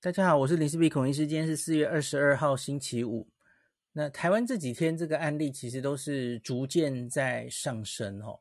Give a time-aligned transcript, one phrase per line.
[0.00, 1.26] 大家好，我是林氏璧孔医师。
[1.26, 3.28] 今天是四月二十二号，星期五。
[3.90, 8.38] 那台湾这几天这个案例其实都是逐渐在上升哦。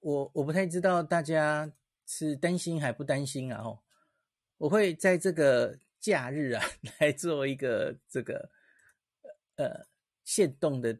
[0.00, 1.72] 我我不太知道大家
[2.04, 3.62] 是担心还不担心啊？
[3.62, 3.80] 哦，
[4.58, 6.62] 我会在这个假日啊
[7.00, 8.50] 来做一个这个
[9.56, 9.86] 呃
[10.22, 10.98] 限动的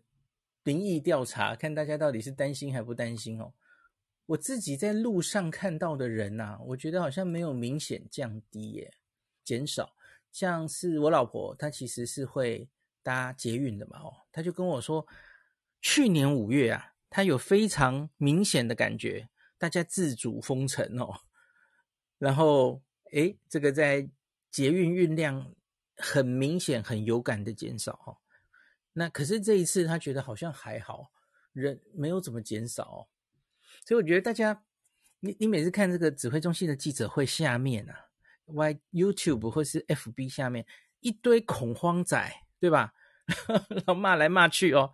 [0.62, 3.52] 民意调查，看大家到底是担心还不担心哦。
[4.26, 8.94] 我自己在路上看到的人呐、啊，我觉得好像没有明显降低耶，
[9.44, 9.94] 减少。
[10.32, 12.68] 像是我老婆，她其实是会
[13.02, 15.06] 搭捷运的嘛，哦，她就跟我说，
[15.80, 19.28] 去年五月啊，她有非常明显的感觉，
[19.58, 21.20] 大家自主封城哦，
[22.18, 24.08] 然后诶，这个在
[24.50, 25.54] 捷运运量
[25.96, 28.16] 很明显、很有感的减少哦。
[28.94, 31.12] 那可是这一次，她觉得好像还好，
[31.52, 33.06] 人没有怎么减少哦。
[33.84, 34.64] 所以我觉得大家，
[35.20, 37.94] 你你每次看这个指挥中心的记者会下面啊
[38.46, 40.66] ，Y YouTube 或是 FB 下面
[41.00, 42.94] 一堆恐慌仔，对吧？
[43.68, 44.92] 然后骂来骂去哦，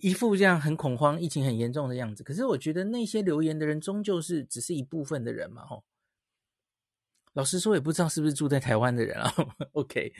[0.00, 2.22] 一副这样很恐慌、疫情很严重的样子。
[2.22, 5.84] 可是我觉得那些留言的人终究是只是一部分的人嘛，吼。
[7.34, 9.32] 老实说，也不知道是不是住在台湾的人啊。
[9.72, 10.12] OK，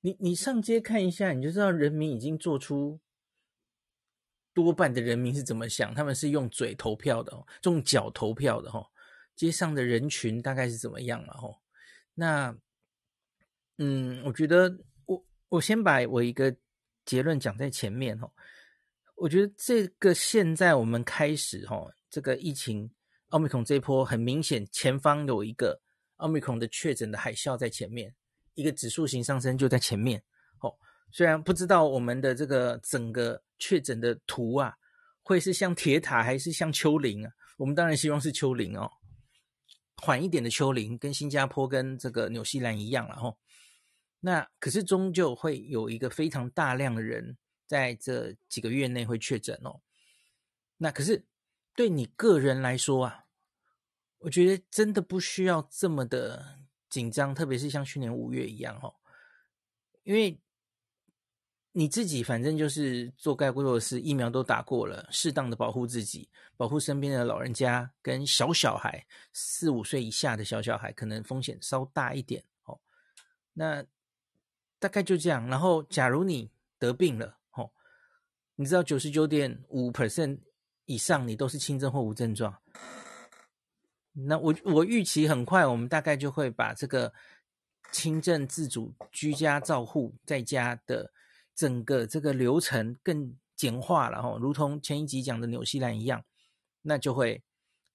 [0.00, 3.00] 你你上街看一下，你就知道人民已经做出。
[4.58, 5.94] 多半的人民是怎么想？
[5.94, 8.84] 他们是用嘴投票的哦，用脚投票的哦。
[9.36, 11.54] 街上的人群大概是怎么样了哦？
[12.12, 12.52] 那，
[13.76, 16.52] 嗯，我觉得我我先把我一个
[17.04, 18.28] 结论讲在前面哦。
[19.14, 22.90] 我觉得这个现在我们开始哦，这个疫情
[23.28, 25.80] 奥密克戎这一波很明显，前方有一个
[26.16, 28.12] 奥密克戎的确诊的海啸在前面，
[28.54, 30.20] 一个指数型上升就在前面
[30.62, 30.74] 哦。
[31.12, 33.40] 虽然不知道我们的这个整个。
[33.58, 34.74] 确诊的图啊，
[35.22, 37.32] 会是像铁塔还是像丘陵啊？
[37.56, 38.90] 我们当然希望是丘陵哦，
[39.96, 43.38] 缓一点的丘陵，跟新加坡跟这个纽西兰一样了吼。
[44.20, 47.36] 那可是终究会有一个非常大量的人
[47.66, 49.80] 在这几个月内会确诊哦。
[50.76, 51.26] 那可是
[51.74, 53.24] 对你个人来说啊，
[54.18, 58.94] 我觉得真的不需要这么的紧张，特别是像去年五月一样哦，
[60.04, 60.40] 因为。
[61.78, 72.80] 你自己反正就是做该做的事，疫苗都打过了，适当的保护自己，保护身边的老人家跟小小孩，四五岁以下的小小孩可能风险稍大一点哦。
[73.52, 73.84] 那
[74.80, 75.46] 大概就这样。
[75.46, 76.50] 然后，假如你
[76.80, 77.70] 得病了哦，
[78.56, 80.40] 你知道九十九点五 percent
[80.86, 82.58] 以上你都是轻症或无症状。
[84.14, 87.12] 那我我预期很快，我们大概就会把这个
[87.92, 91.12] 轻症自主居家照护在家的。
[91.58, 96.24] 整个这个流程更简化了哈，如同前一集讲的纽西兰一样，
[96.82, 97.42] 那就会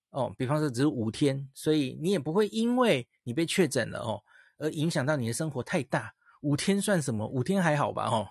[0.09, 4.22] 哦，比方说只是五天，所以你也不会因为你被确诊了哦，
[4.57, 6.13] 而影响到你的生活太大。
[6.41, 7.25] 五天算什么？
[7.25, 8.28] 五天还好吧哦，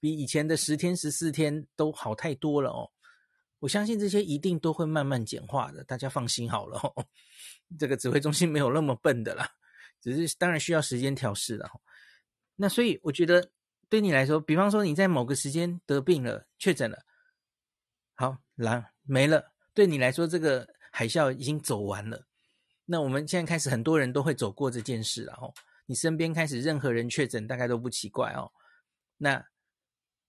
[0.00, 2.90] 比以前的十天、十四天都好太多了哦。
[3.60, 7.06] 我相信这些一定都会慢慢简化的，大家放心好了哦。
[7.78, 9.48] 这个指挥中心没有那么笨的啦，
[10.02, 11.80] 只是当然需要时间调试了哦。
[12.56, 13.50] 那所以我觉得。
[13.88, 17.04] 对你来说，比方说你在某个时间得病了、确诊了，
[18.14, 19.52] 好，来没了。
[19.72, 22.26] 对你来说，这个海啸已经走完了。
[22.86, 25.52] 那我们现在开始，很多人都会走过这件事了哦。
[25.86, 28.52] 你身边开始任何人确诊，大概都不奇怪哦。
[29.16, 29.44] 那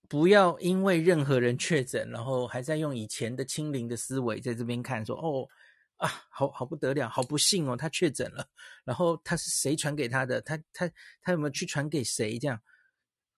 [0.08, 5.48] 不要因为任何人确诊，然后还在用以前的清零的思维在这边看，说哦
[5.96, 8.46] 啊，好好不得了，好不幸哦，他确诊了。
[8.84, 10.40] 然后他是谁传给他的？
[10.42, 10.90] 他他
[11.22, 12.38] 他有没有去传给谁？
[12.38, 12.60] 这样。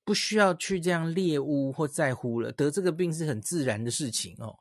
[0.08, 4.58] 不需要去这样猎巫或在乎了，得这个病是很自然的事情哦。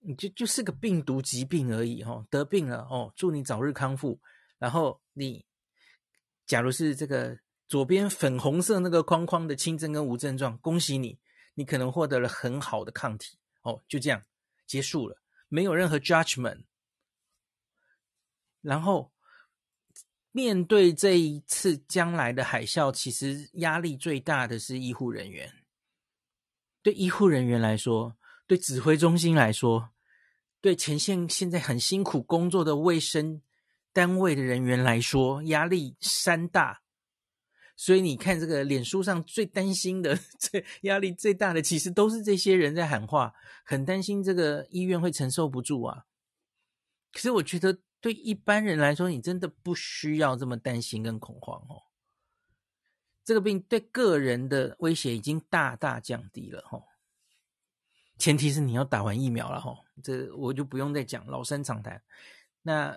[0.00, 4.20] 你就就是个病毒疾病而已哦，得病了哦，祝你早日康复。
[4.58, 5.46] 然后你，
[6.44, 11.18] 假如是这个左边粉红色那个框框的轻症跟无症状，恭喜你，
[11.54, 13.82] 你可能获得了很好的抗体哦。
[13.88, 14.22] 就这样
[14.66, 15.16] 结束了，
[15.48, 16.66] 没有任何 judgment。
[18.60, 19.13] 然后。
[20.36, 25.48] 面对这一次将来的海啸，其实压力最大的是医护人员。
[26.82, 29.90] 对医护人员来说，对指挥中心来说，
[30.60, 33.42] 对前线现在很辛苦工作的卫生
[33.92, 36.82] 单位的人员来说，压力山大。
[37.76, 43.32] 所以你看，这个脸书上最担心的、 最压力最大的，其实都是这些人在喊话，
[43.64, 46.06] 很担心这个医院会承受不住啊。
[47.12, 47.78] 可是我觉得。
[48.04, 51.84] 对一般人来说，你真的不需要这么担心跟恐慌哦。
[53.24, 56.82] 这个病对个人的威胁已经大大降低了哈。
[58.18, 62.02] 前提是你要打完疫苗了哈，这我就不用再讲，老生常谈。
[62.60, 62.94] 那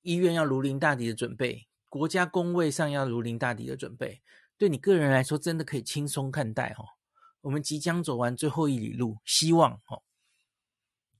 [0.00, 4.22] 医院要如临大敌的准备，国家公卫上要如临大敌的准备，
[4.56, 6.96] 对你个人来说，真的可以轻松看待哦。
[7.42, 10.02] 我们即将走完最后一里路，希望哦。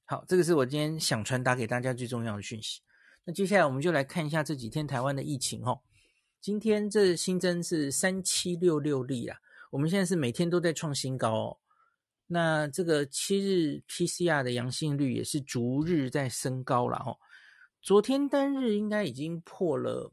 [0.07, 2.81] 好，这个是我今天想传达给大家最重要的讯息。
[3.29, 5.79] 那接下来我们就来看一下这几天台湾的疫情哦。
[6.41, 9.37] 今天这新增是三七六六例啊，
[9.71, 11.59] 我们现在是每天都在创新高哦。
[12.27, 17.19] 那这个七日 PCR 的阳性率也是逐日在升高了哦。
[17.83, 20.11] 昨天单日应该已经破了，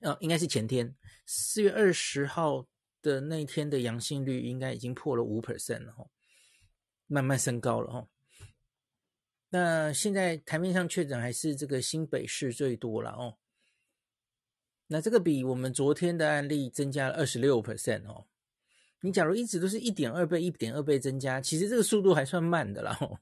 [0.00, 0.92] 呃，应该是前天
[1.26, 2.66] 四月二十号
[3.02, 6.10] 的那天的阳性率应该已经破了五 percent 了哦，
[7.06, 8.08] 慢慢升高了哦。
[9.50, 13.36] 那现在台面上确诊还是这个新北市最多了哦。
[14.86, 18.26] 那这个比我们昨天的案例增加了二十六 percent 哦。
[19.00, 23.18] 你假如一直都是一点二倍、一点二倍增加，其实这个速度还算慢的啦哦。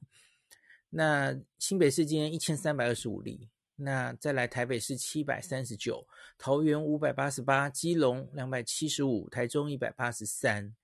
[0.89, 6.05] 那新北市今天一千三百二十五例，那再来台北市七百三十九，
[6.37, 10.75] 桃园五百八十八，基隆两百七十五，台中一百八十三。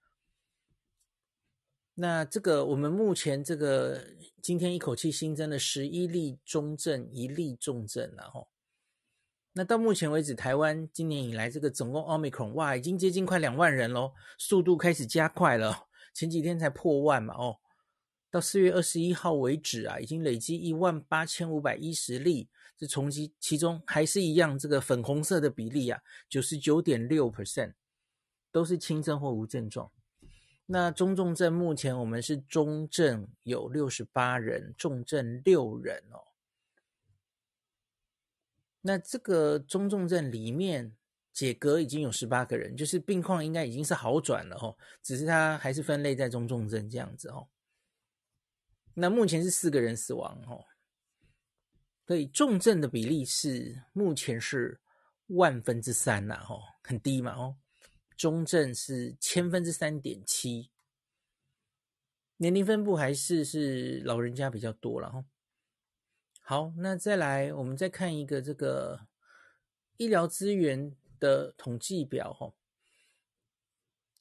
[1.96, 4.06] 那这个我们目前这个
[4.42, 8.48] 今天一口气新增了十一例中症，一例重症了哈。
[9.54, 15.88] 那到目前为止，台湾今年以来这个总共 Omicron 哇，已经接近快两万人喽，速度开始加快了。
[16.14, 17.58] 前几天才破万嘛哦，
[18.30, 27.76] 到四月二十一号为止啊，已经累积一万八千五百一十例，这从其其中还是一样这个粉红色的比例啊，九十九点六 percent
[28.52, 29.90] 都是轻症或无症状。
[30.68, 36.34] 那中重症目前我们是中症有六十八人，重症六人哦。
[38.82, 40.96] 那这个中重症里面
[41.32, 47.48] 解隔已经有十八个人，就是病况应该已经是好转了哦，只是它还是分类在中重症这样子哦。
[48.96, 50.66] 那目前是四个人死亡哦，
[52.08, 54.80] 所以重症的比例是目前是
[55.28, 57.56] 万分之三呐，哦，很低嘛，哦。
[58.18, 60.70] 中症是千分之三点七，
[62.38, 65.26] 年龄分布还是是老人家比较多了哈。
[66.42, 69.08] 好，那再来，我们再看一个这个
[69.98, 72.54] 医疗资源的统计表哈。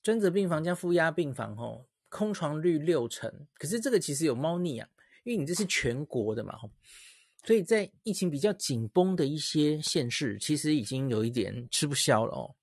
[0.03, 4.89] 专责病房加负压病房哈，空床率六成，可是这个其实有猫腻啊，
[5.25, 6.69] 因为你这是全国的嘛哈，
[7.45, 12.55] 所以在疫情比较紧绷的一些县市，其实已经有一点吃不消了哦。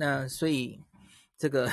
[0.00, 0.80] 那所以，
[1.36, 1.68] 这个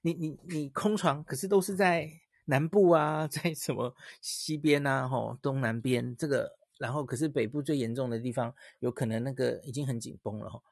[0.00, 2.10] 你你你空床，可是都是在
[2.46, 10.62] 南部啊， 在什么西边啊，吼东南边这个，然后可是北部最严重的地方，有可能那个已经很紧绷了吼。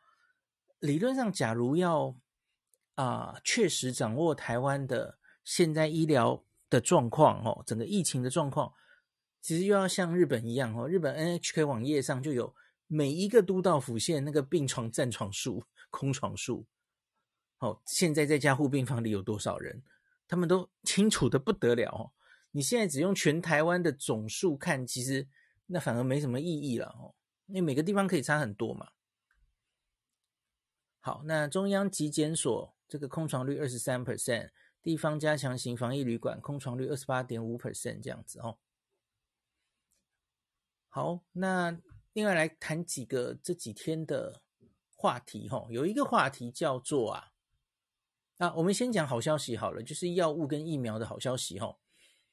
[0.79, 2.17] 理论上，假如要
[2.95, 8.73] 啊确实掌握台湾的现在医疗的状况，吼整个疫情的状况，
[9.43, 12.55] 其实又要像日本一样，吼日本 NHK 网页上就有
[12.87, 16.65] 每一个都道府县那个病床占床数、 空床数。
[17.59, 19.83] 哦，现在在加护病房里有多少人？
[20.27, 22.13] 他们都 清楚的不得了哦。
[22.51, 25.29] 你现在只用全台湾的总数看，其实
[25.67, 27.15] 那反而没什么意义了哦，
[27.47, 28.91] 因为每个地方可以差很多嘛。
[31.01, 34.51] 好，那中央疾检所这个空床率二十三 percent，
[34.83, 38.59] 地方加强型防疫旅馆空床率二十八点五 percent 这样子哦。
[40.89, 41.79] 好，那
[42.13, 44.43] 另外来谈几个这几天的
[44.95, 47.33] 话题哈，有一个话题叫做啊。
[48.37, 51.77] 那我们先讲好消息好了，就是药物跟疫苗的好消息哈。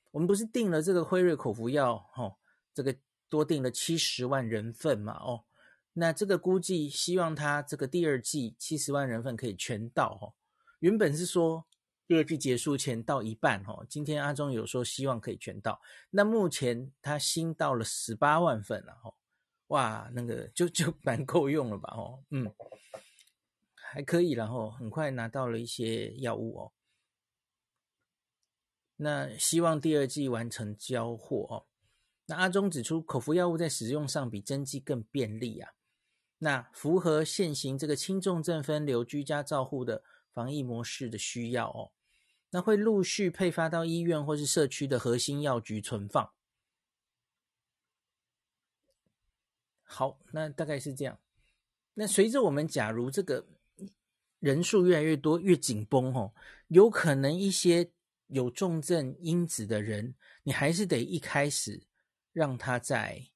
[0.10, 2.36] 我们不是订了这个辉瑞口服药哈，
[2.74, 2.96] 这个
[3.30, 5.46] 多订了七十万人份嘛哦。
[5.94, 10.34] 那这个估计希望它这个第二季七十万人份可以全到哈。
[10.80, 11.66] 原本是说
[12.08, 15.80] 第二季结束前到一半哈，今天阿中有说希望可以全到。
[16.10, 19.14] 那目前它新到了十八万份了哈，
[19.68, 22.52] 哇，那个就就蛮够用了吧哦，嗯。
[23.94, 26.72] 还可以，然后很快拿到了一些药物哦。
[28.96, 31.66] 那希望第二季完成交货哦。
[32.28, 35.74] 那阿中指出，口服药物在使用上比针剂更便利啊。
[36.38, 41.92] 那符合现行这个轻重症分流、居家照护的防疫模式的需要哦。
[42.52, 46.32] 那会陆续配发到医院或是社区的核心药局存放。
[49.84, 51.20] 好，那大概是这样。
[51.96, 53.46] 那随着我们假如这个。
[54.42, 56.34] 人数越来越多，越紧绷哦，
[56.68, 57.92] 有可能一些
[58.28, 61.84] 有重症因子的人，你还是得一开始
[62.34, 63.30] 让他在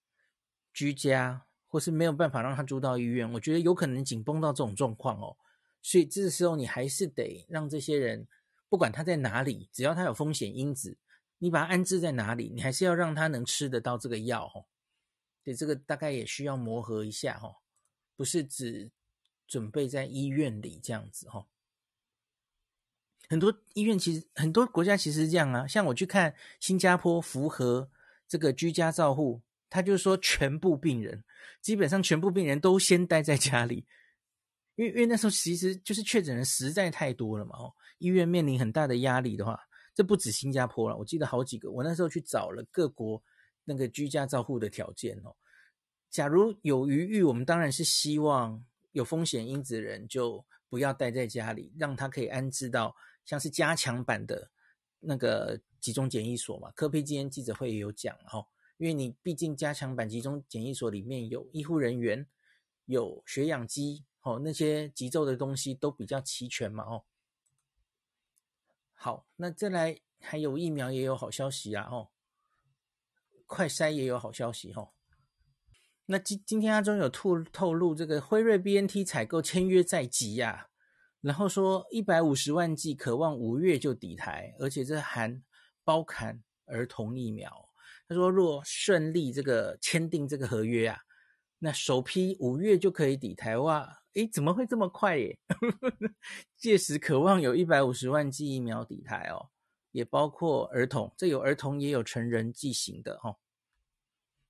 [0.73, 3.31] 居家，或是没有办法让他住到医院。
[3.33, 5.37] 我觉得有可能紧绷到这种状况哦，
[5.81, 8.27] 所以这时候你还是得让这些人，
[8.67, 10.97] 不管他在哪里，只要他有风险因子，
[11.37, 14.65] 你把他安置在哪里，你还是要让他能吃得到这个药哦。
[15.43, 17.57] 对，这个大概也需要磨合一下哈，
[18.15, 18.89] 不是只
[19.55, 21.47] 准备在医院里这样子哈。
[23.29, 27.89] 很多医院其实很多国家其实是这样啊，像我去看新加坡符合
[28.27, 31.23] 这个居家照护，他就说全部病人
[31.61, 33.85] 基本上全部病人都先待在家里，
[34.75, 39.57] 因为因为那时候其实就是确诊人实在太多了嘛哦，医院面临很大的压力的话，
[39.93, 43.23] 这不止新加坡了，我记得好几个，我那时候去找了各国。
[43.67, 45.35] 那个居家照护的条件哦，
[46.11, 48.63] 假如有余裕，我们当然是希望
[48.95, 54.49] 有风险因子的人就不要待在家里，让他可以安置到像是加强版的
[55.01, 56.71] 那个集中检疫所嘛。
[56.71, 58.47] 科佩今天记者会也有讲哦，
[58.77, 62.25] 因为你毕竟加强版集中检疫所里面有医护人员、
[62.85, 67.03] 有血氧机哦，那些急救的东西都比较齐全嘛哦。
[68.93, 72.11] 好，那再来还有疫苗也有好消息啊哦。
[73.45, 74.93] 快筛也有好消息哈，
[76.07, 80.67] 那今今天阿中有透透露，这个辉瑞 BNT 采购签约在即呀，
[81.21, 85.41] 然后说一百五十万剂，渴望五月就抵台，而且这含
[85.83, 87.69] 包含儿童疫苗。
[88.07, 90.99] 他说若顺利这个签订这个合约啊，
[91.59, 94.01] 那首批五月就可以抵台哇！
[94.13, 95.37] 诶，怎么会这么快耶？
[96.55, 99.49] 届时渴望有一百五十万剂疫苗抵台哦。
[99.91, 103.33] 也包括儿童，这有儿童也有成人剂型的哈，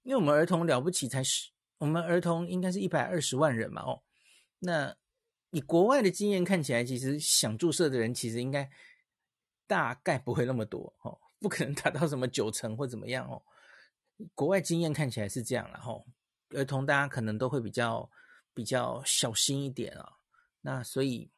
[0.05, 4.03] 因为我们儿童了不起才是，我们儿童应该是一百二十万人嘛哦，
[4.59, 4.95] 那
[5.50, 8.69] 以国外的经验看起来，其实想注射的人其实应该
[9.67, 13.43] 大概不会那么多哦，不可能达到什么九成或怎么样哦，
[14.33, 15.91] 国外经验看起来是这样了哈，
[16.51, 18.09] 儿童大家可能都会比较
[18.53, 20.13] 比较小心一点啊，
[20.62, 21.29] 那所以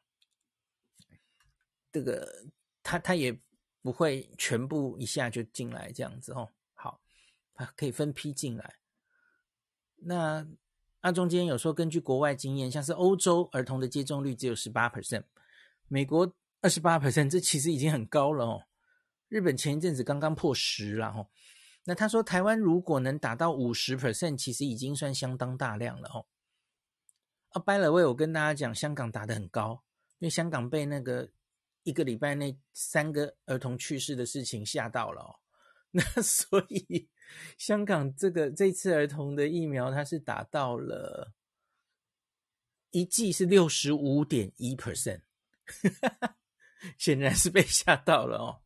[1.90, 2.46] 这个
[2.82, 3.36] 他他也。
[3.80, 6.50] 不会全部一下就进来这样子哦，
[7.76, 8.76] 可以分批进来。
[9.96, 10.46] 那
[11.00, 15.24] 阿中间有说，根据国外经验，像是欧洲儿童的接种率只有十八 percent，
[15.88, 18.62] 美国二十八 percent，这其实已经很高了哦。
[19.28, 21.28] 日本前一阵子刚刚破十了哦。
[21.84, 26.26] 那他说台湾如果能达到五十 percent，其实已经算相当大量了哦。
[27.50, 29.82] 啊，by the way，我跟大家讲，香港打得很高，
[30.18, 31.30] 因为香港被那个。
[31.84, 35.36] 一个礼拜内三个儿童去世的事情吓到了哦，
[35.92, 37.08] 那所以
[37.56, 41.32] 香港这个这次儿童的疫苗，它是打到了
[42.90, 45.20] 一剂是六十五点一 percent，
[46.96, 48.62] 显然是被吓到了哦。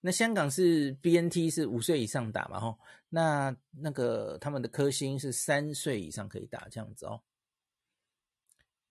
[0.00, 2.60] 那香港是 BNT 是五岁以上打嘛？
[2.60, 7.22] 吼，那那个他们的科兴是三岁以上可以打这样子哦。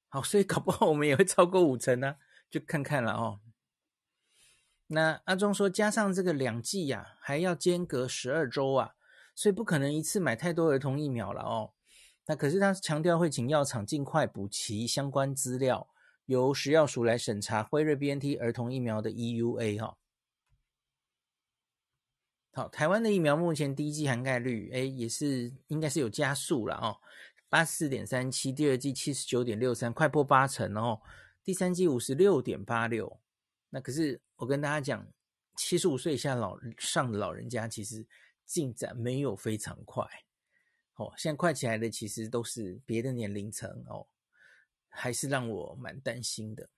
[0.10, 2.18] 好，所以搞不好我们也会超过五成呢。
[2.50, 3.40] 就看看了哦。
[4.88, 8.96] 那阿中说，加上这个两剂呀，还要间隔十二周啊，
[9.34, 11.74] 所以不可能一次买太多儿童疫苗了哦。
[12.28, 15.90] 那可是他强调会请药厂尽快补齐相关资料，
[16.26, 19.98] 由食药署来审查辉瑞 BNT 儿童疫苗的 EUA 哈。
[22.54, 26.98] 好，台湾的疫苗目前第一剂涵盖率哎也是应该是有加速了哦，
[27.50, 31.02] 八十四点三七，第二剂七十九点六三，快破八成哦。
[31.44, 33.20] 第三剂五十六点八六，
[33.72, 35.08] 那可是我跟大家讲，
[35.56, 38.06] 七十五岁以下老上的老人家其实
[38.46, 40.06] 进展没有非常快，
[40.96, 44.08] 哦，现在快起来的其实都是别的年龄层哦，
[44.90, 46.70] 还是让我蛮担心的。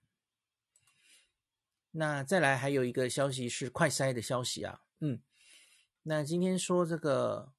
[1.90, 5.20] 那再来还有一个消息是快筛的消息啊，嗯，
[6.02, 7.52] 那今天说这个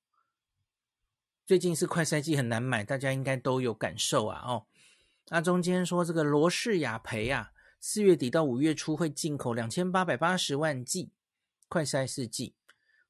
[1.46, 4.66] 最近是快筛剂很难买，大家应该都有感受啊，哦。
[5.32, 11.12] 那中间说这个罗氏雅培啊，四月底到五月初会进口两千八百八十万剂
[11.68, 12.56] 快筛试剂，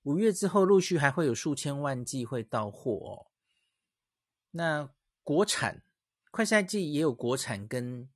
[0.04, 3.28] 五月之后陆续还会有数千万剂会到货哦。
[4.52, 4.90] 那
[5.24, 5.84] 国产
[6.32, 8.10] 快筛剂也有国产跟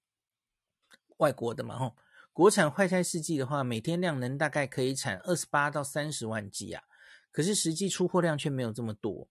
[1.17, 1.77] 外国的嘛？
[1.77, 1.95] 吼，
[2.31, 6.83] 国产快筛试剂的话，每天量能大概可以产二十八到三十万剂啊，
[7.31, 9.27] 可是实际出货量却没有这么多。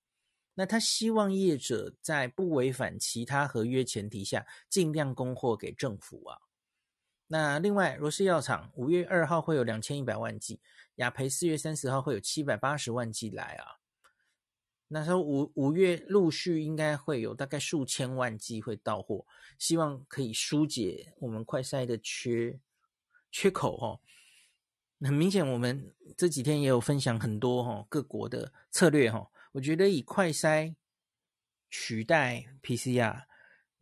[0.54, 6.38] 那他希望业者在不违反其他合约前提下，尽量供货给政府啊。
[7.32, 10.60] 那另外，罗氏药厂五月二号会有两千一百万剂，
[10.96, 13.80] 雅培四月三十号会有七百八十万剂来啊。
[14.88, 19.24] 那时候五五月陆续应该会有大概数千万剂会到货，
[19.58, 22.60] 希望可以疏解我们快筛的缺
[23.30, 23.98] 缺口哦。
[25.00, 29.26] 很明显，我们这几天也有分享很多哈各国的策略哈。
[29.52, 30.74] 我觉得以快筛
[31.70, 33.24] 取代 PCR，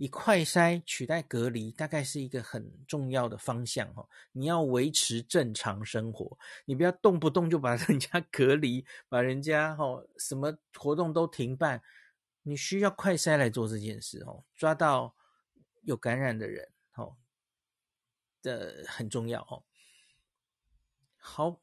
[0.01, 4.09] 以快筛取代隔离，大概是一个很重要的方向哦。
[4.33, 11.83] 你要维持正常生活，你不要动不动就把人家 隔离，把人家哦什么活动都停办。
[12.45, 15.15] 你需要快筛来做这件事哦，抓到
[15.83, 17.19] 有感染的人哦，
[18.41, 19.65] 这很重要哦。
[21.19, 21.61] 好，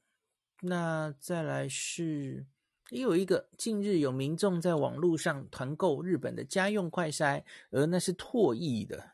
[0.62, 2.46] 那再来是。
[2.90, 9.12] 也有一个，近日有民众在网络上团购日本的家用快筛，而那是唾液的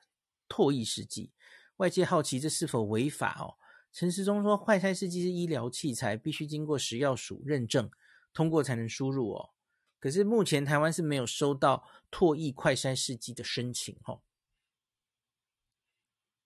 [0.48, 1.32] 唾液试剂。
[1.77, 3.58] 外界好奇这是否违法哦？
[3.92, 7.89] 陈时中说，快筛试剂是医疗器材，必须经过食药署认证
[8.32, 9.50] 通过才能输入哦。
[10.00, 14.22] 可是目前台湾是没有收到唾液快筛试剂的申请哦。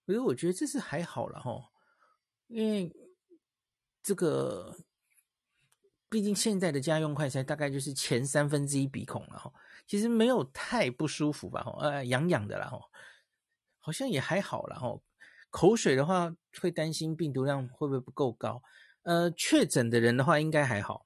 [0.05, 1.71] 可是我觉得这是还好了哈，
[2.47, 2.95] 因为
[4.01, 4.77] 这个。
[6.09, 9.51] 毕竟现在的家用快筛大概就是前三分之一鼻孔了哈，
[9.85, 12.79] 其实没有太不舒服吧哈，呃，痒痒的啦哈，
[13.79, 14.97] 好像也还好啦哈。
[15.49, 18.63] 口水的话会担心病毒量会不会不够高，
[19.03, 21.05] 呃，确诊的人的话应该还好，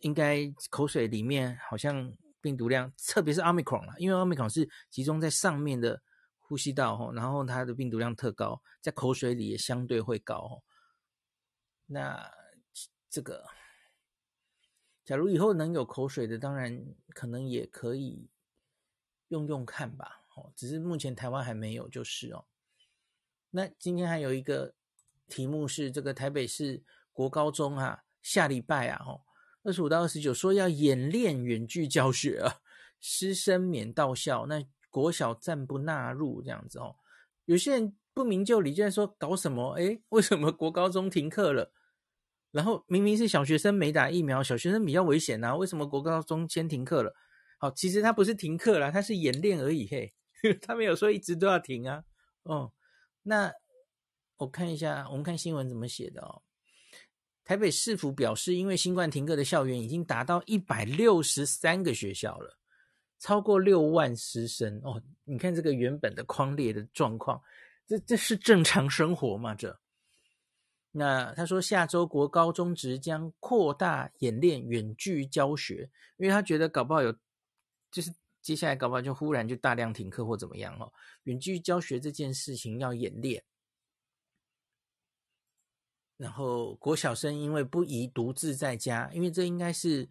[0.00, 6.02] 应该口水里面好像病毒量，特别是 Omicron 啦，因为 Omicron 是集中在上面的
[6.40, 10.56] 呼吸道哈，然后它的病毒量特高，在口水里也相对会高哈。
[11.86, 12.28] 那
[13.08, 13.44] 这个。
[15.04, 18.28] 假如以后能有口水的，当然可能也可以
[19.28, 20.20] 用用看吧。
[20.36, 22.44] 哦，只是目前台湾还没有，就是哦。
[23.50, 24.74] 那今天还有一个
[25.28, 26.82] 题目是这个台北市
[27.12, 29.20] 国高中啊，下礼拜啊，哦，
[29.62, 32.60] 二十五到二十九说要演练远距教学啊，
[33.00, 36.96] 师生免到校，那国小暂不纳入这样子哦。
[37.44, 39.72] 有些人不明就里，就在说搞什么？
[39.74, 41.72] 诶，为什么国高中停课了？
[42.52, 47.12] 然后明明是小学生没打疫苗，小学生比较危险啊，为什么国高中先停课了？
[47.58, 50.12] 好，其实他不是停课啦，他是演练而已嘿，
[50.60, 52.04] 他没有说一直都要停啊。
[52.42, 52.72] 哦，
[53.22, 53.52] 那
[54.36, 56.42] 我看一下，我们看新闻怎么写的哦。
[57.44, 62.56] 台北市府表示，因为新冠停课的校园已经达到一百六十三个学校了，
[63.18, 65.02] 超过六万师生哦。
[65.24, 67.40] 你看这个原本的匡列的状况，
[67.86, 69.54] 这这是正常生活吗？
[69.54, 69.76] 这？
[70.94, 77.10] 那他说，下周国高中职将扩大演练远距教学，因为他觉得搞不好有，
[77.90, 80.92] 就是接下来搞不好就忽然就大量停课或怎么样哦。
[81.22, 83.42] 远距教学这件事情要演练，
[86.18, 90.06] 然后国小生因为不宜独自在家，因为这应该是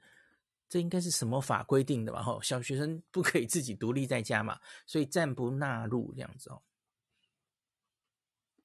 [0.67, 2.23] 这应该是什么法规定的吧？
[2.23, 6.59] 吼，小学生不可以自己独立在家嘛，所以暂不纳入这样子哦。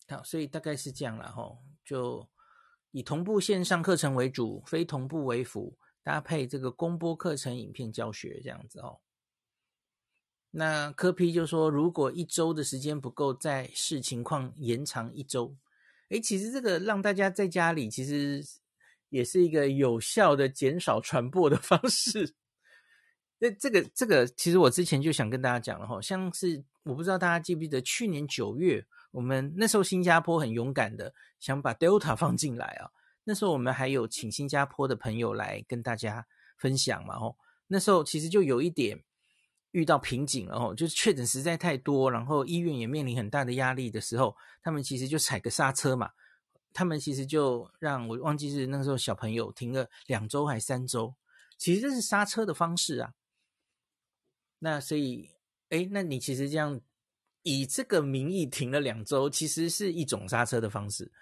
[0.08, 1.58] 好，所以大概是这样了吼。
[1.86, 2.28] 就
[2.90, 8.98] 以同步线上课程为主，非同步为辅，搭配这个公播课程影片教学这样子哦。
[10.50, 15.56] 那科批就说，如果一周的时间不够，再视情况延长一周。
[16.08, 18.42] 诶，其实这个让大家在家里，其实
[19.08, 22.34] 也是一个有效的减少传播的方式。
[23.38, 28.84] 那这个这个，其实我之前就想跟大家讲了哈，像是我不知道大家记不记得，去年九月。
[29.16, 32.90] 我们那时候新加坡很勇敢的想把 Delta 放进来啊，
[33.24, 36.26] 那时候我们还有请新加坡的朋友来跟大家
[36.58, 37.34] 分享嘛，哦，
[37.66, 39.02] 那时候其实就有一点
[39.70, 46.10] 遇到瓶颈了，哦，就是确诊实在太多，然后医院也面临很大的压力的时候，他们其实就踩个刹车嘛，
[46.74, 51.14] 他们其实就让我忘记是那时候小朋友停了两周还三周，
[51.56, 53.14] 其实这是刹车的方式啊，
[54.58, 55.30] 那所以，
[55.70, 56.82] 诶，那你其实这样。
[57.46, 61.12] 以这个名义停了两周，其实是一种刹车的方式。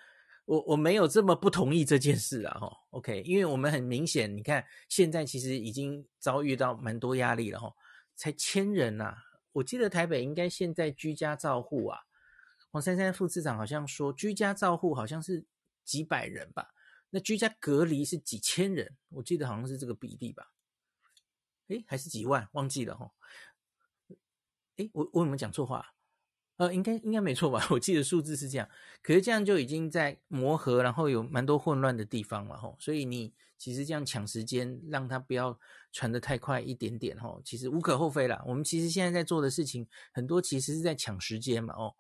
[0.46, 7.70] 我我没有这么不同意这件事啊，哈，OK，因为我们很明显，你看现在其实已经遭遇到蛮多压力了，哈，
[8.16, 9.14] 才千人呐。
[9.52, 12.00] 我记得台北应该现在居家照护啊，
[12.70, 15.44] 黄珊珊副市长好像说居家照护好像是
[15.84, 16.70] 几百人吧，
[17.10, 20.50] 那居家隔离是几千人，我记得好像是这个比例吧，
[21.68, 23.10] 诶，还是几万，忘记了哈。
[24.76, 25.93] 诶，我我有没有讲错话？
[26.57, 27.67] 呃，应该应该没错吧？
[27.73, 28.69] 我记得数字是这样，
[29.03, 32.77] 可是这样就已经在磨合，然后有蛮多混乱的地方了吼。
[32.79, 35.59] 所以你其实这样抢时间，让它不要
[35.93, 38.43] 传得太快一点点吼，其实无可厚非啦。
[38.47, 41.95] 我们其实现在在做的事情很多，其实是在抢时间嘛哦。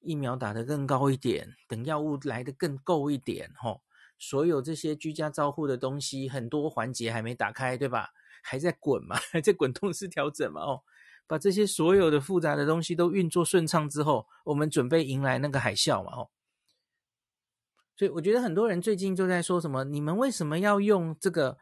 [0.00, 3.82] 疫苗打得更高一点，等药物来得更够一点吼。
[4.16, 8.10] 所有这些居家照护的东西，很多环节还没打开，对吧？
[8.42, 10.82] 还在滚嘛， 还在滚动式调整嘛哦。
[11.26, 16.12] 把这些所有的复杂的东西都运作顺畅之后，我们准备迎来那个海啸嘛？
[16.16, 16.30] 哦，
[17.96, 21.58] 所以我觉得很多人最近就在说什么：你们为什么要用这个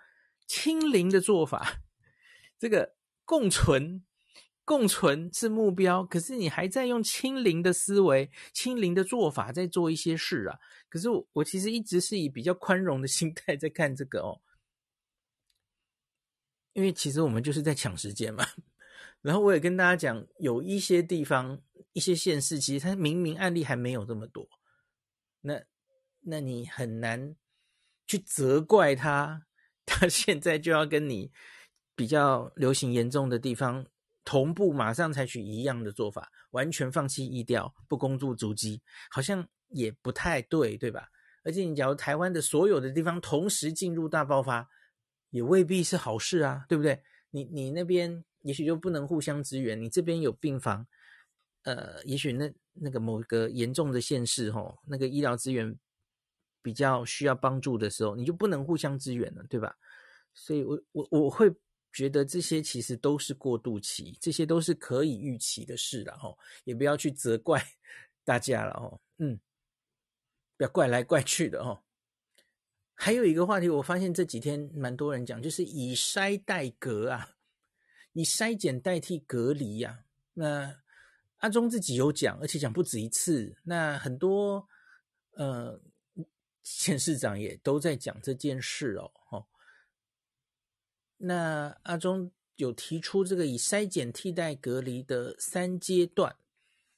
[0.46, 1.81] 清零的做法？
[2.59, 2.94] 这个
[3.25, 4.05] 共存
[4.64, 10.59] 共存是目标，可是你还在用清零的思维、清零的做法在做一些事啊。
[10.88, 14.40] 可是我我其实一直是以比较宽容的 心态在看这个哦，
[16.72, 18.46] 因为其实我们就是在抢时间嘛。
[19.23, 24.49] 然后我也跟大家讲，有一些地方、一些县市，其实它明明案例还没有这么多，
[25.41, 25.63] 那
[26.23, 27.37] 那你很难
[28.05, 29.47] 去责怪他，
[29.87, 31.31] 他现在就要跟你
[31.95, 33.87] 比较流行严重的地方
[34.25, 41.09] 同步，马上采取一样的做法，完全放弃疫调，不公诸足迹，好像也不太对，对吧？
[41.45, 44.69] 而且你假如台湾的所有的地方同时进入大爆发，
[45.31, 47.01] 也未必是好事啊，对不对？
[47.31, 48.25] 你你那边。
[48.42, 50.87] 也许就不能互相支援，你这边有病房，
[51.62, 55.78] 呃，也许那那个某个严重的县市吼，那个医疗资源
[56.61, 59.76] 比较需要帮助的时候，你就不能互相支援了，对吧？
[60.35, 61.52] 所以我，我我我会
[61.92, 67.62] 觉得这些其实都是过渡期，这些都是可以预期的事了吼，也不要去责怪
[68.24, 69.38] 大家了吼，嗯，
[70.57, 71.85] 不要怪来怪去的吼。
[72.94, 77.37] 还有一个话题，我发现这几天蛮多人讲，就是以筛代隔啊。
[78.12, 80.05] 以筛检代替隔离呀、啊？
[80.35, 80.81] 那
[81.38, 83.57] 阿中自己有讲，而且讲不止一次。
[83.64, 84.68] 那很多
[85.33, 85.81] 呃
[86.62, 89.12] 县市长也都在讲这件事哦。
[89.31, 89.46] 哦，
[91.18, 96.37] 那阿中有提出这个以筛检替代隔离的三阶段。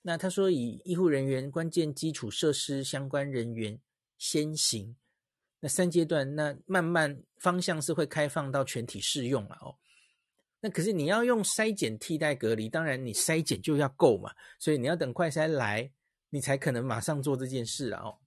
[0.03, 3.81] 那他说以医护人员、关键基础设施相关人员
[4.19, 4.95] 先行。
[5.61, 9.79] 那三阶段，那慢慢方向是会开放到全体适用了哦。
[10.65, 15.93] 那可是你要用筛检替代隔离，当然你筛检就要够嘛，所以你要等快筛来，
[16.31, 18.03] 你才可能马上做这件事啊。
[18.03, 18.19] 哦，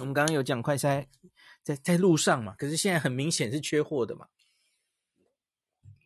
[0.00, 1.06] 我们刚刚有讲快筛
[1.62, 4.28] 在在路上嘛，可是现在很明显是缺货的嘛。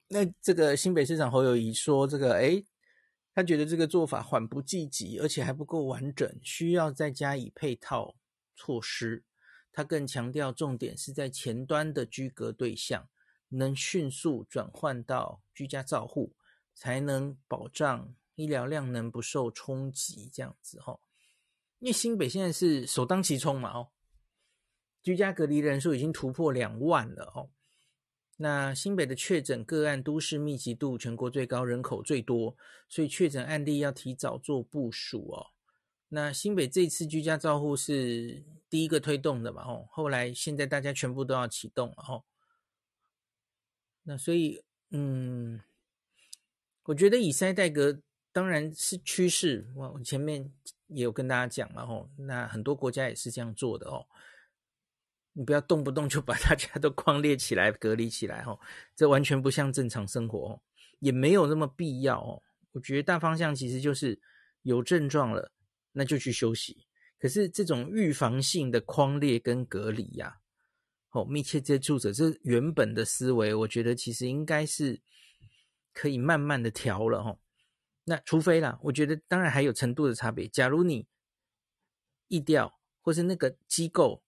[0.06, 2.64] 那这个新北市长侯友宜说，这个诶，
[3.34, 8.14] 他觉得这个做法缓不济急，而且还不够完整，需要再加以配套
[8.54, 9.24] 措施。
[9.72, 13.08] 他更强调，重点是在前端的居隔对象。
[13.52, 16.34] 能迅速转换到居家照护，
[16.74, 20.30] 才能保障医疗量能不受冲击。
[20.32, 20.98] 这样子哈，
[21.78, 23.88] 因为新北现在是首当其冲嘛哦，
[25.02, 27.50] 居家隔离人数已经突破两万了哦。
[28.38, 32.56] 那新北的确诊个案都市密集度全国最高，人口最多，
[32.88, 35.46] 所以确诊案例要提早做部署哦。
[36.08, 42.24] 那新北这次居家照护是第一个推动的嘛哦，后来现在大家全部都要启动了哦。
[44.04, 45.60] 那所以，嗯，
[46.84, 48.00] 我觉得以筛代隔
[48.32, 49.66] 当然是趋势。
[49.76, 50.52] 我前面
[50.88, 54.06] 也有跟大家讲了吼，那很多国家也是这样做的哦。
[55.34, 58.60] 你不要动不动就把大家都框列起来隔离起来吼，
[58.94, 60.60] 这完全不像正常生活哦，
[60.98, 62.42] 也没有那么必要哦。
[62.72, 64.20] 我觉得大方向其实就是
[64.62, 65.52] 有症状了，
[65.92, 66.86] 那就去休息。
[67.18, 70.40] 可是这种预防性的框列跟隔离呀。
[71.12, 75.00] 哦，密切接触者这原本的思维，我觉得其实应该是
[75.92, 77.38] 可以慢慢的调了哈。
[78.04, 80.48] 那除非啦，我觉得当然还有程度的差别。
[80.48, 81.06] 假如你
[82.28, 84.22] 疫调或是那个机构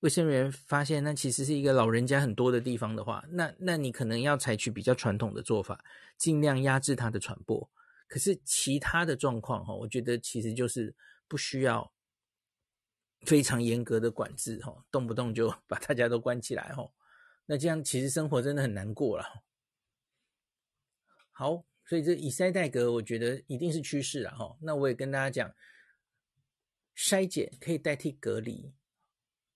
[0.00, 5.84] 卫生人员发现那其实是一个老人家很多的地方的话，那那你可能要采取比较传统的做法，
[6.16, 7.70] 尽量压制它的传播。
[8.08, 10.94] 可是其他的状况哈，我觉得其实就是
[11.28, 11.92] 不需要。
[13.26, 16.90] 非常严格的管制，哈，动不动就 把大家都关起来，哈，
[17.44, 19.44] 那这样其实生活真的很难过了。
[21.32, 24.56] 好，所以这以筛代隔，我觉得一定是趋势了，哈。
[24.62, 25.54] 那我也跟大家讲，
[26.96, 28.72] 筛检可以代替隔离，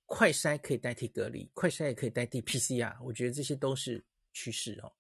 [0.05, 4.93] 快筛可以代替隔离，快筛也可以代替 PCR，我觉得这些都是趋势，哦。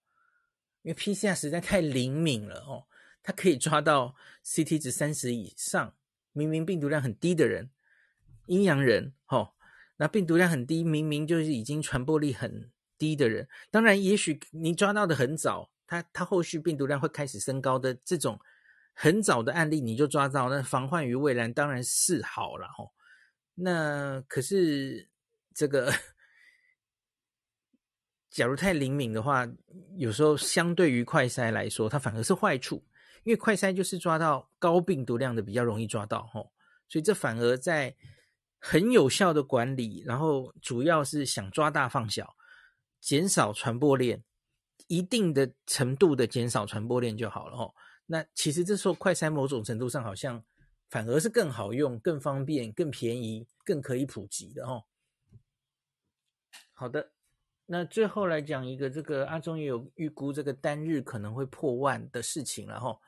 [0.83, 2.87] 因为 PCR 实在太灵敏了，哦，
[3.23, 5.95] 它可以抓到 CT 值三十以上，
[6.33, 7.71] 明明病毒量很低的人。
[8.51, 9.55] 阴阳人，吼，
[9.97, 18.41] 那病毒量很低，明明就是已经传播力很低的人，当然，也许你抓到的很早，他他后续病毒量会开始升高的这种
[18.93, 22.93] 很早的案例，你就抓到，那防患于未然，当然是好了，吼。
[23.55, 25.09] 那可是
[25.55, 25.93] 这个，
[28.31, 29.49] 假如太灵敏的话，
[29.97, 32.85] 有时候相对于快筛来说，它反而是坏处，
[33.23, 36.53] 因为快筛就是抓到高病毒量的比较容易抓到，吼，
[36.89, 37.95] 所以这反而在。
[38.61, 42.37] 很有效的管理，然后主要是想抓大放小，
[43.01, 44.23] 减少传播链，
[44.87, 47.75] 一定的程度的减少传播链就好了哦。
[48.07, 50.45] 那其实这时候快筛某种程度上好像
[50.91, 54.85] 反而是更好用、更方便、更便宜、更可以普及的哦。
[56.73, 57.13] 好的，
[57.67, 63.01] 那最后来讲一个，这个阿中也有预估这个单日可能会破万的事情，然后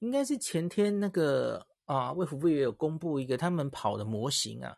[0.00, 4.76] 应该是前天那个啊，卫福部也有公布一个他们跑的模型啊，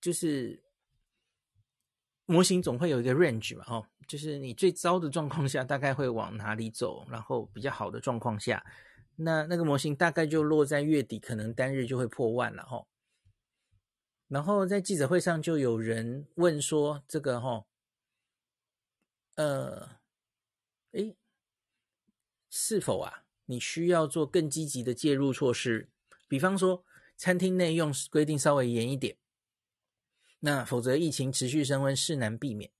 [0.00, 0.62] 就是
[2.26, 8.64] 模型总会有一个 range 嘛，哦，就是你最糟的状况下大概会往哪里走，然后比较好的状况下，
[9.16, 12.86] 那那个模型大概就落在月底，可能单日就会破万了，哈。
[14.28, 17.66] 然后在记者会上就有人问说，这个哈。
[19.34, 19.96] 呃，
[20.92, 21.16] 诶，
[22.50, 23.24] 是否啊？
[23.46, 25.90] 你需要做更积极的介入措施，
[26.32, 26.82] 比方说
[27.14, 29.18] 餐厅内用规定稍微严一点，
[30.40, 32.70] 那否则疫情持续升温是难避免。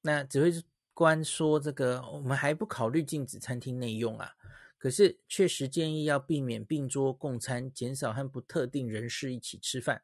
[0.00, 0.50] 那指挥
[0.92, 4.34] 官说，这个我们还不考虑禁止餐厅内用啊，
[4.76, 10.02] 可是确实建议要避免并桌共餐，减少和不特定人士一起吃饭。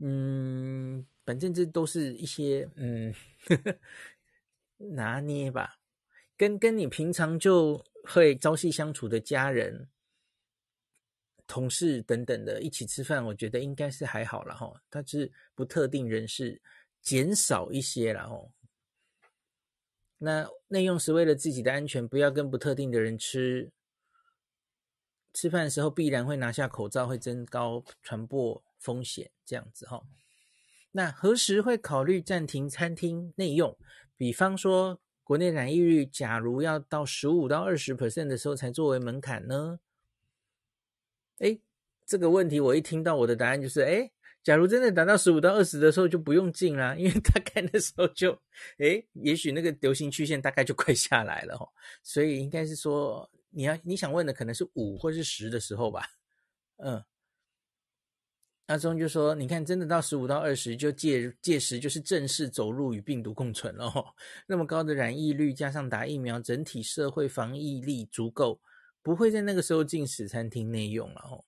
[0.00, 1.06] 嗯。
[1.24, 3.14] 反正这都是一些嗯
[4.96, 5.78] 拿捏吧，
[6.36, 9.88] 跟跟你平常就会朝夕相处的家人、
[11.46, 14.72] 同事等等的一起吃饭，我觉得应该是还好了哈。
[14.88, 16.60] 但是不特定人士
[17.02, 18.48] 减少一些了哈。
[20.18, 23.70] 那内用是为了自己的安全，不要跟不特定的人吃。
[25.34, 30.02] 吃饭的时候必然会拿下口罩，会增高传播风险，这样子哈。
[30.92, 33.76] 那何时会考虑暂停餐厅内用？
[34.16, 39.80] 比方说，国内染疫率假如要到十五到二十 percent 的时候才作为门槛呢？
[41.38, 41.60] 诶，
[42.06, 44.12] 这个问题我一听到我的答案就是：诶，
[44.44, 48.40] 假如真的达到十五到二十的时候就不用进啦，因为大概那时候就，
[48.78, 51.68] 诶，也许那个流行曲线大概就快下来了哦。
[52.04, 56.06] 所以应该是说，你要你想问的可能是五或是十的时候吧？
[56.76, 57.02] 嗯。
[58.66, 64.04] 阿中就说：“你看，真的到十五到二十，就届届时就是正式走入与病毒共存了哦。
[64.48, 68.60] 那么高的染疫率，加上打疫苗，整体社会防疫力足够，
[69.04, 71.44] 不会在那个时候禁止餐厅内用了哦。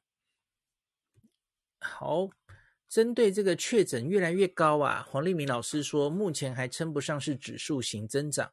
[1.80, 2.30] 好，
[2.88, 8.52] 针对这个确诊越来越高啊，黄立明老师说，目前还称不上是指数型增长，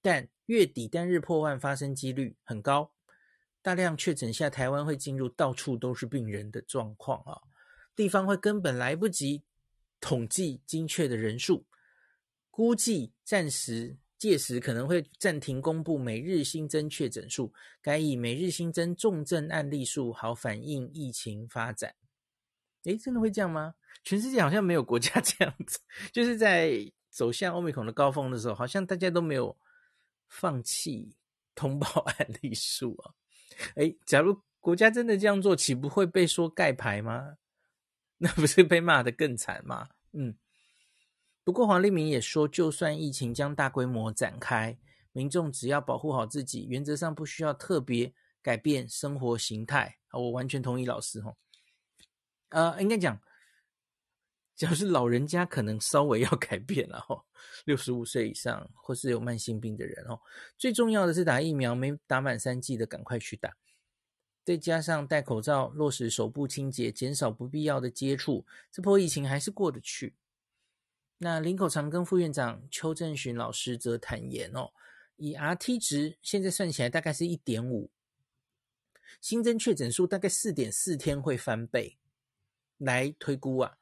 [0.00, 2.92] 但月底单日破万发生几率很高。
[3.62, 7.40] 大量确诊下，台湾会进入到处都是病人的状况啊。”
[7.94, 9.42] 地方会根本来不及
[10.00, 11.64] 统计精确的人数，
[12.50, 21.94] 估计暂时届时可能会暂停公布每日新增确诊数，改以每日新增重症案例数，好反映疫情发展。
[22.84, 23.74] 诶，真的会这样吗？
[24.04, 25.78] 全世界好像没有国家 这样子，
[26.12, 26.72] 就是在
[27.10, 29.56] 走向欧米孔的高峰的时候，好像大家都没有
[30.28, 31.14] 放弃
[31.54, 33.14] 通报案例数啊。
[33.76, 37.36] 诶，假如国家真的这样做，岂不会被说盖牌吗？
[38.24, 39.88] 那不是被骂的更惨吗？
[40.12, 40.36] 嗯，
[41.42, 44.78] 不过黄立明也说，就算疫情将大规模展开，
[45.10, 49.98] 民众只要保护好自己，原则上不需要特别改变生活形态。
[50.06, 51.34] 啊我完全同意老师哈。
[52.50, 53.20] 呃，应该讲，
[54.54, 57.24] 只要是老人家，可能稍微要改变了哈。
[57.64, 60.20] 六十五岁以上或是有慢性病的人哦，
[60.56, 63.52] 最重要的是打疫苗，没打满三剂的赶快去打。
[64.44, 70.14] 再加上戴口罩、落实手部清洁、减少不必要的接触，这波疫情还是过得去。
[71.18, 74.72] 那林口长庚副院长邱正寻老师则坦言哦，
[75.16, 77.90] 以 RT 值现在算起来大概是一点五，
[79.20, 81.96] 新增确诊数大概四点四天会翻倍，
[82.78, 83.78] 来推估啊。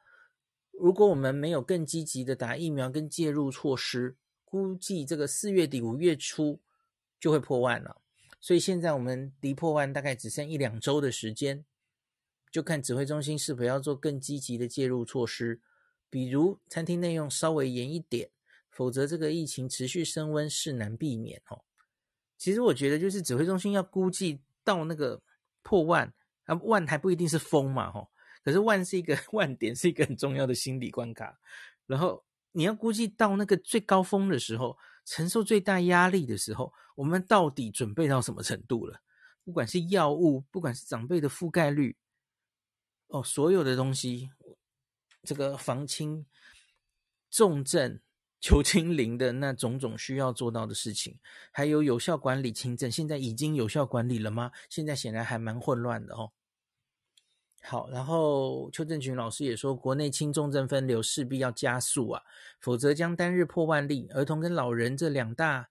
[0.73, 6.61] 如果我们没有更积极的打疫苗跟介入措施，估计这个四月底五月初
[7.19, 8.03] 就会破万了。
[8.41, 11.65] 所以现在我们离破万大概只剩一两周的时间，
[12.51, 15.61] 就看指挥中心是否要做更积极的介入措施，
[16.09, 18.31] 比如餐厅内用稍微严一点，
[18.71, 21.63] 否则这个疫情持续升温是难避免哦。
[22.39, 25.23] 其实我觉得就是指挥中心要估计到那个
[25.63, 26.11] 破万
[26.45, 28.09] 啊，万还不一定是峰嘛吼，
[28.43, 31.39] 可是万是一个 万点，是一个很重要的心理关卡，
[31.87, 34.79] 然后你要估计到那个最高峰的时候。
[35.05, 39.01] 承受最大压力的时候，我们到底准备到什么程度了？
[39.45, 41.97] 不管是药物，不管是长辈的覆盖率，
[43.09, 44.31] 哦，所有的东西，
[45.23, 46.27] 这个防轻、
[47.31, 48.01] 重症、
[48.41, 51.19] 求清零的那种种需要做到的事情，
[51.51, 54.53] 还有有效管理轻症，现在已经有效管理了吗？
[54.69, 56.33] 现在显然还蛮混乱的哦。
[57.63, 62.23] 好，然后邱正群老师也说，国内轻重症分流势必要加速啊，
[62.59, 65.69] 否则将单日破万例，儿童跟老人这两大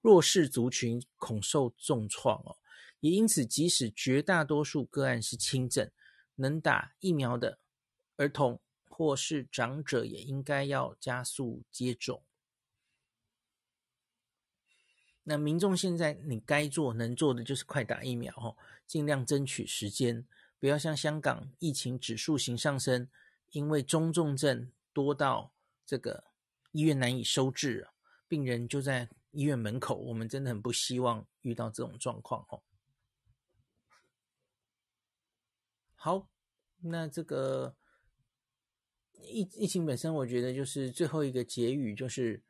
[0.00, 2.56] 弱势族群恐受重创哦。
[3.00, 5.90] 也因此，即使绝大多数个案是轻症，
[6.36, 7.58] 能打疫苗的
[8.16, 12.22] 儿童或是长者也应该要加速接种。
[15.24, 20.26] 那民众现在你该做能做的就是快打疫苗哦，尽量争取时间，
[20.58, 23.08] 不要像香港疫情指数型上升，
[23.50, 25.52] 因为中重症多到
[25.84, 26.24] 这个
[26.72, 27.88] 医院难以收治，
[28.28, 32.62] 病人就在医院门口，我们真的很不希望遇到这种状况哦。
[35.94, 36.28] 好，
[36.80, 37.76] 那这个。
[39.26, 42.42] 疫疫情本身，我觉得就是最后一个结语，就是，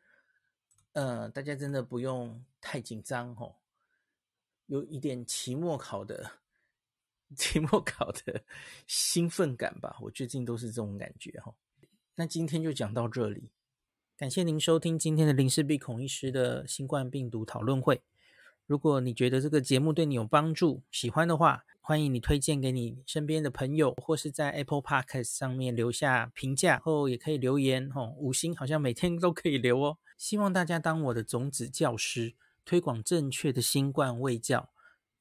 [0.93, 3.55] 呃，大家真的不用太紧张哦，
[4.67, 6.41] 有一点期末考的
[7.37, 8.43] 期末考的
[8.87, 11.55] 兴奋感吧，我最近都是这种感觉哈。
[12.17, 13.51] 那今天就讲到这里，
[14.17, 18.03] 感谢您收听今天的林氏璧孔医师的新冠病毒讨论会。
[18.67, 29.99] 如果你觉得这个节目对你有帮助，喜欢的话，欢迎你推荐给你身边的朋友，或是在 Apple Podcast 上面留下评价，后也可以留言哦，五星好像每天都可以留哦。
[30.17, 34.71] 希望大家当我的种子教师，推广正确的新冠卫教，